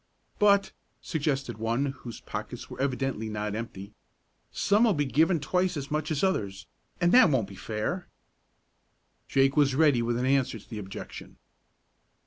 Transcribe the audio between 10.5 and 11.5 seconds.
to the objection.